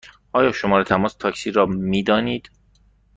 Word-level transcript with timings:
آیا 0.33 0.51
شماره 0.51 0.83
تماس 0.83 1.13
تاکسی 1.15 1.51
را 1.51 1.65
می 1.65 2.03
دانید؟ 2.03 2.49